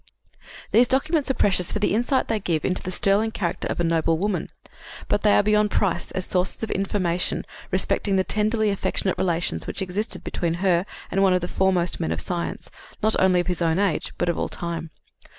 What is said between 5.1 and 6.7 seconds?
they are beyond price as sources